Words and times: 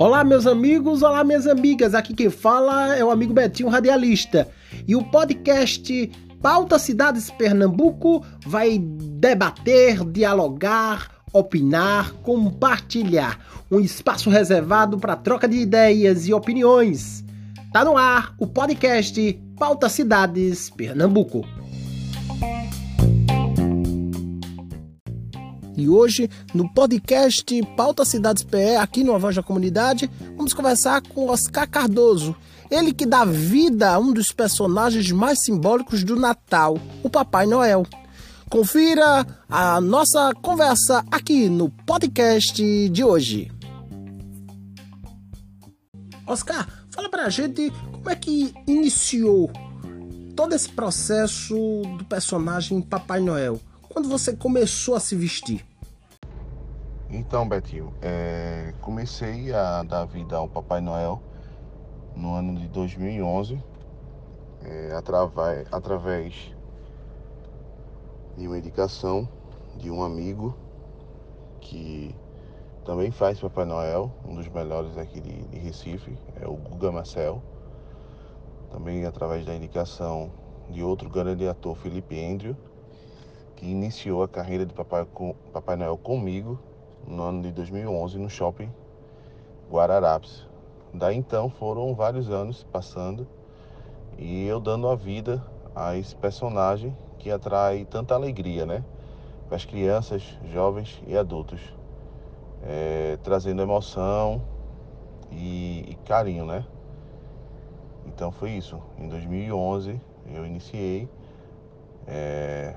Olá, 0.00 0.24
meus 0.24 0.46
amigos, 0.46 1.02
olá, 1.02 1.22
minhas 1.22 1.46
amigas. 1.46 1.94
Aqui 1.94 2.14
quem 2.14 2.30
fala 2.30 2.96
é 2.96 3.04
o 3.04 3.10
amigo 3.10 3.34
Betinho 3.34 3.68
Radialista. 3.68 4.48
E 4.88 4.96
o 4.96 5.04
podcast 5.04 6.10
Pauta 6.40 6.78
Cidades 6.78 7.30
Pernambuco 7.30 8.24
vai 8.46 8.78
debater, 8.78 10.02
dialogar, 10.10 11.10
opinar, 11.34 12.12
compartilhar. 12.22 13.38
Um 13.70 13.78
espaço 13.78 14.30
reservado 14.30 14.98
para 14.98 15.16
troca 15.16 15.46
de 15.46 15.58
ideias 15.58 16.26
e 16.26 16.32
opiniões. 16.32 17.22
Tá 17.70 17.84
no 17.84 17.96
ar 17.96 18.34
o 18.38 18.46
podcast 18.46 19.38
Pauta 19.58 19.88
Cidades 19.90 20.70
Pernambuco. 20.70 21.46
E 25.80 25.88
hoje, 25.88 26.28
no 26.52 26.68
podcast 26.68 27.42
Pauta 27.74 28.04
Cidades 28.04 28.42
PE, 28.42 28.76
aqui 28.76 29.02
no 29.02 29.18
da 29.18 29.42
Comunidade, 29.42 30.10
vamos 30.36 30.52
conversar 30.52 31.00
com 31.00 31.30
Oscar 31.30 31.66
Cardoso. 31.66 32.36
Ele 32.70 32.92
que 32.92 33.06
dá 33.06 33.24
vida 33.24 33.92
a 33.92 33.98
um 33.98 34.12
dos 34.12 34.30
personagens 34.30 35.10
mais 35.10 35.38
simbólicos 35.42 36.04
do 36.04 36.16
Natal, 36.16 36.78
o 37.02 37.08
Papai 37.08 37.46
Noel. 37.46 37.86
Confira 38.50 39.26
a 39.48 39.80
nossa 39.80 40.34
conversa 40.42 41.02
aqui 41.10 41.48
no 41.48 41.70
podcast 41.70 42.62
de 42.90 43.02
hoje. 43.02 43.50
Oscar, 46.26 46.68
fala 46.90 47.08
pra 47.08 47.30
gente 47.30 47.72
como 47.90 48.10
é 48.10 48.16
que 48.16 48.52
iniciou 48.66 49.50
todo 50.36 50.54
esse 50.54 50.68
processo 50.68 51.54
do 51.96 52.04
personagem 52.04 52.82
Papai 52.82 53.20
Noel. 53.20 53.58
Quando 53.88 54.10
você 54.10 54.36
começou 54.36 54.94
a 54.94 55.00
se 55.00 55.16
vestir? 55.16 55.69
Então, 57.12 57.48
Betinho, 57.48 57.92
é, 58.00 58.72
comecei 58.80 59.52
a 59.52 59.82
dar 59.82 60.04
vida 60.04 60.36
ao 60.36 60.48
Papai 60.48 60.80
Noel 60.80 61.20
no 62.14 62.34
ano 62.36 62.54
de 62.54 62.68
2011, 62.68 63.60
é, 64.62 64.92
através, 64.94 65.66
através 65.72 66.54
de 68.36 68.46
uma 68.46 68.56
indicação 68.56 69.28
de 69.76 69.90
um 69.90 70.04
amigo 70.04 70.56
que 71.60 72.14
também 72.84 73.10
faz 73.10 73.40
Papai 73.40 73.64
Noel, 73.64 74.12
um 74.24 74.36
dos 74.36 74.46
melhores 74.46 74.96
aqui 74.96 75.20
de, 75.20 75.42
de 75.48 75.58
Recife, 75.58 76.16
é 76.40 76.46
o 76.46 76.54
Guga 76.54 76.92
Marcel. 76.92 77.42
Também 78.70 79.04
através 79.04 79.44
da 79.44 79.52
indicação 79.52 80.30
de 80.68 80.80
outro 80.80 81.10
grande 81.10 81.48
ator, 81.48 81.76
Felipe 81.76 82.24
Andrew, 82.24 82.56
que 83.56 83.66
iniciou 83.66 84.22
a 84.22 84.28
carreira 84.28 84.64
de 84.64 84.72
Papai, 84.72 85.04
Papai 85.52 85.74
Noel 85.74 85.98
comigo 85.98 86.69
no 87.06 87.22
ano 87.22 87.42
de 87.42 87.52
2011 87.52 88.18
no 88.18 88.28
shopping 88.28 88.70
Guararapes. 89.70 90.46
Daí 90.92 91.16
então 91.16 91.48
foram 91.48 91.94
vários 91.94 92.28
anos 92.30 92.64
passando 92.64 93.26
e 94.18 94.46
eu 94.46 94.60
dando 94.60 94.88
a 94.88 94.96
vida 94.96 95.44
a 95.74 95.96
esse 95.96 96.14
personagem 96.16 96.96
que 97.18 97.30
atrai 97.30 97.84
tanta 97.84 98.14
alegria, 98.14 98.66
né? 98.66 98.84
Para 99.46 99.56
as 99.56 99.64
crianças, 99.64 100.22
jovens 100.52 101.00
e 101.06 101.16
adultos, 101.16 101.60
é, 102.62 103.18
trazendo 103.22 103.62
emoção 103.62 104.42
e, 105.30 105.84
e 105.88 105.94
carinho, 106.04 106.44
né? 106.44 106.64
Então 108.06 108.32
foi 108.32 108.50
isso. 108.50 108.80
Em 108.98 109.08
2011 109.08 110.00
eu 110.26 110.44
iniciei 110.44 111.08
é, 112.06 112.74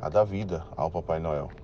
a 0.00 0.08
dar 0.08 0.24
vida 0.24 0.64
ao 0.76 0.90
Papai 0.90 1.20
Noel. 1.20 1.61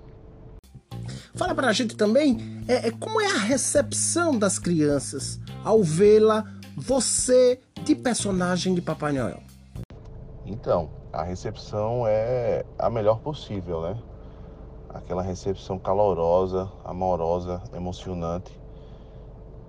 Fala 1.39 1.55
pra 1.55 1.71
gente 1.71 1.95
também 1.95 2.37
é, 2.67 2.89
é, 2.89 2.91
como 2.91 3.21
é 3.21 3.27
a 3.27 3.39
recepção 3.39 4.37
das 4.37 4.59
crianças 4.59 5.39
ao 5.63 5.81
vê-la, 5.81 6.43
você, 6.75 7.61
de 7.85 7.95
personagem 7.95 8.75
de 8.75 8.81
Papai 8.81 9.13
Noel. 9.13 9.39
Então, 10.45 10.89
a 11.13 11.23
recepção 11.23 12.03
é 12.05 12.65
a 12.77 12.89
melhor 12.89 13.21
possível, 13.21 13.81
né? 13.83 13.97
Aquela 14.89 15.21
recepção 15.21 15.79
calorosa, 15.79 16.69
amorosa, 16.83 17.63
emocionante 17.73 18.51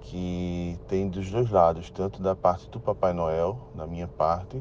que 0.01 0.77
tem 0.89 1.09
dos 1.09 1.31
dois 1.31 1.51
lados, 1.51 1.89
tanto 1.89 2.21
da 2.21 2.35
parte 2.35 2.69
do 2.69 2.81
Papai 2.81 3.13
Noel, 3.13 3.57
da 3.77 3.87
minha 3.87 4.09
parte, 4.09 4.61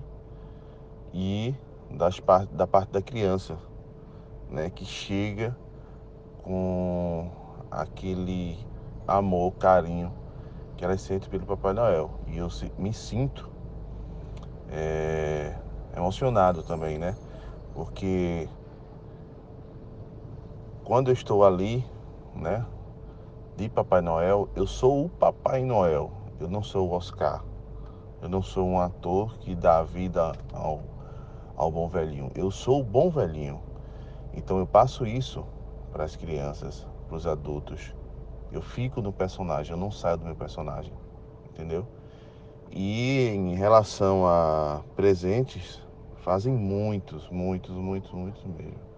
e 1.12 1.56
das 1.90 2.22
da 2.52 2.68
parte 2.68 2.92
da 2.92 3.02
criança, 3.02 3.58
né? 4.48 4.70
Que 4.70 4.86
chega 4.86 5.58
com 6.50 7.30
aquele 7.70 8.58
amor, 9.08 9.54
carinho 9.54 10.12
que 10.76 10.84
elas 10.84 11.00
sentem 11.00 11.30
pelo 11.30 11.46
Papai 11.46 11.74
Noel. 11.74 12.10
E 12.26 12.40
eu 12.40 12.48
me 12.76 12.92
sinto 12.92 13.48
é, 14.72 15.56
emocionado 15.96 16.64
também, 16.64 16.98
né? 16.98 17.16
Porque 17.76 18.50
quando 20.84 21.10
eu 21.10 21.14
estou 21.14 21.46
ali, 21.46 21.86
né, 22.34 22.66
de 23.56 23.70
Papai 23.70 24.02
Noel, 24.02 24.50
eu 24.56 24.66
sou 24.66 25.06
o 25.06 25.10
Papai 25.10 25.64
Noel, 25.64 26.12
eu 26.40 26.50
não 26.50 26.64
sou 26.64 26.90
o 26.90 26.94
Oscar. 26.94 27.44
Eu 28.24 28.28
não 28.28 28.42
sou 28.42 28.68
um 28.68 28.80
ator 28.80 29.38
que 29.38 29.54
dá 29.54 29.84
vida 29.84 30.36
ao, 30.52 30.82
ao 31.56 31.72
bom 31.72 31.88
velhinho. 31.88 32.32
Eu 32.34 32.50
sou 32.50 32.80
o 32.80 32.84
bom 32.84 33.12
velhinho. 33.12 33.62
Então 34.34 34.58
eu 34.58 34.66
passo 34.66 35.06
isso 35.06 35.46
para 35.92 36.04
as 36.04 36.16
crianças, 36.16 36.88
para 37.08 37.16
os 37.16 37.26
adultos. 37.26 37.96
Eu 38.52 38.62
fico 38.62 39.02
no 39.02 39.14
personagem, 39.14 39.72
eu 39.72 39.78
não 39.78 39.92
saio 39.92 40.18
do 40.18 40.26
meu 40.26 40.36
personagem, 40.36 40.94
entendeu? 41.50 41.86
E 42.72 43.30
em 43.30 43.56
relação 43.56 44.28
a 44.28 44.84
presentes, 44.96 45.82
fazem 46.18 46.54
muitos, 46.54 47.30
muitos, 47.30 47.76
muitos, 47.76 48.12
muitos 48.12 48.44
mesmo. 48.46 48.90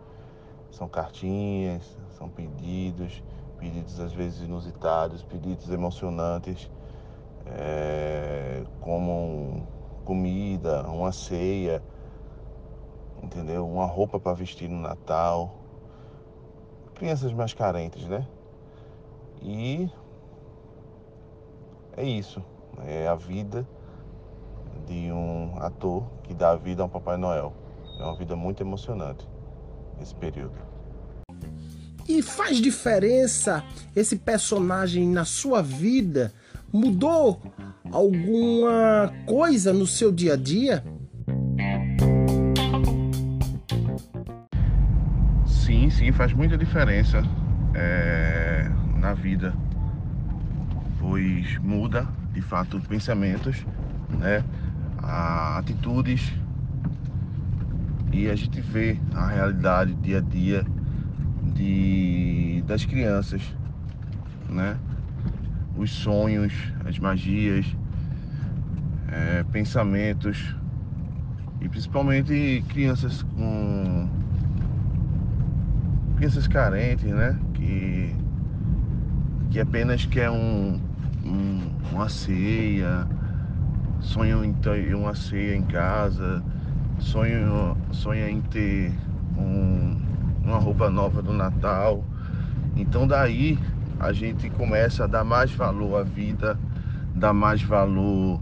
São 0.69 0.87
cartinhas, 0.87 1.97
são 2.17 2.29
pedidos, 2.29 3.23
pedidos 3.57 3.99
às 3.99 4.11
vezes 4.13 4.41
inusitados, 4.41 5.23
pedidos 5.23 5.69
emocionantes, 5.69 6.69
é, 7.45 8.63
como 8.79 9.67
comida, 10.03 10.83
uma 10.87 11.11
ceia, 11.11 11.81
entendeu? 13.21 13.67
Uma 13.67 13.85
roupa 13.85 14.19
para 14.19 14.33
vestir 14.33 14.67
no 14.69 14.79
Natal, 14.79 15.60
crianças 17.01 17.33
mais 17.33 17.51
carentes, 17.51 18.05
né? 18.05 18.27
E 19.41 19.89
é 21.97 22.03
isso. 22.03 22.43
É 22.85 23.07
a 23.07 23.15
vida 23.15 23.67
de 24.85 25.11
um 25.11 25.57
ator 25.57 26.03
que 26.21 26.31
dá 26.31 26.55
vida 26.55 26.83
a 26.83 26.85
um 26.85 26.89
Papai 26.89 27.17
Noel. 27.17 27.53
É 27.99 28.03
uma 28.03 28.15
vida 28.15 28.35
muito 28.35 28.61
emocionante 28.61 29.27
esse 29.99 30.13
período. 30.13 30.53
E 32.07 32.21
faz 32.21 32.57
diferença 32.57 33.63
esse 33.95 34.17
personagem 34.17 35.07
na 35.07 35.25
sua 35.25 35.63
vida? 35.63 36.31
Mudou 36.71 37.41
alguma 37.91 39.11
coisa 39.25 39.73
no 39.73 39.87
seu 39.87 40.11
dia 40.11 40.33
a 40.33 40.37
dia? 40.37 40.83
Sim, 46.01 46.11
faz 46.11 46.33
muita 46.33 46.57
diferença 46.57 47.21
é, 47.75 48.67
na 48.97 49.13
vida, 49.13 49.53
pois 50.99 51.59
muda 51.59 52.07
de 52.33 52.41
fato 52.41 52.81
pensamentos, 52.89 53.63
né, 54.09 54.43
atitudes. 54.97 56.33
E 58.11 58.27
a 58.27 58.35
gente 58.35 58.59
vê 58.61 58.97
a 59.13 59.27
realidade 59.27 59.93
dia 59.93 60.17
a 60.17 60.21
dia 60.21 60.65
de, 61.53 62.63
das 62.65 62.83
crianças, 62.83 63.43
né, 64.49 64.75
os 65.77 65.91
sonhos, 65.91 66.73
as 66.83 66.97
magias, 66.97 67.77
é, 69.07 69.43
pensamentos. 69.51 70.55
E 71.61 71.69
principalmente 71.69 72.63
crianças 72.69 73.21
com 73.21 74.20
crianças 76.21 76.47
carentes, 76.47 77.11
né? 77.11 77.35
Que, 77.55 78.15
que 79.49 79.59
apenas 79.59 80.05
quer 80.05 80.29
um, 80.29 80.79
um, 81.25 81.71
uma 81.91 82.09
ceia, 82.09 83.07
sonham 83.99 84.45
em 84.45 84.53
ter 84.53 84.93
uma 84.93 85.15
ceia 85.15 85.55
em 85.55 85.63
casa, 85.63 86.43
sonham, 86.99 87.75
sonham 87.91 88.29
em 88.29 88.39
ter 88.39 88.93
um, 89.35 89.99
uma 90.43 90.59
roupa 90.59 90.91
nova 90.91 91.23
do 91.23 91.33
Natal. 91.33 92.03
Então 92.75 93.07
daí 93.07 93.57
a 93.99 94.13
gente 94.13 94.47
começa 94.51 95.05
a 95.05 95.07
dar 95.07 95.23
mais 95.23 95.51
valor 95.51 96.01
à 96.01 96.03
vida, 96.03 96.55
dar 97.15 97.33
mais 97.33 97.63
valor 97.63 98.39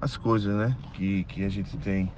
às 0.00 0.16
coisas 0.16 0.56
né, 0.56 0.74
que, 0.94 1.24
que 1.24 1.44
a 1.44 1.48
gente 1.50 1.76
tem 1.76 2.10